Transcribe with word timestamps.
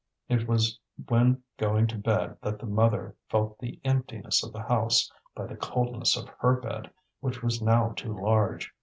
It 0.27 0.47
was 0.47 0.79
when 1.09 1.43
going 1.57 1.85
to 1.85 1.97
bed 1.99 2.35
that 2.41 2.57
the 2.57 2.65
mother 2.65 3.15
felt 3.29 3.59
the 3.59 3.79
emptiness 3.83 4.43
of 4.43 4.51
the 4.51 4.63
house 4.63 5.11
by 5.35 5.45
the 5.45 5.55
coldness 5.55 6.17
of 6.17 6.27
her 6.39 6.55
bed, 6.59 6.89
which 7.19 7.43
was 7.43 7.61
now 7.61 7.89
too 7.95 8.19
large. 8.19 8.73